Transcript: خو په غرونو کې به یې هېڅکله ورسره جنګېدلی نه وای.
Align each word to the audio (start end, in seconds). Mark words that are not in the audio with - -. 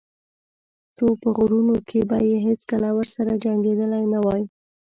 خو 0.95 1.07
په 1.21 1.29
غرونو 1.35 1.75
کې 1.87 1.99
به 2.09 2.17
یې 2.29 2.37
هېڅکله 2.47 2.89
ورسره 2.97 3.31
جنګېدلی 3.43 4.03
نه 4.13 4.19
وای. 4.25 4.43